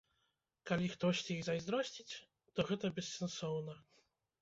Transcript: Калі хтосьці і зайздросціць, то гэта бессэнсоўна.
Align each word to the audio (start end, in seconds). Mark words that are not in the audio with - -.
Калі 0.69 0.87
хтосьці 0.93 1.29
і 1.37 1.45
зайздросціць, 1.49 2.15
то 2.55 2.59
гэта 2.73 2.95
бессэнсоўна. 2.99 3.81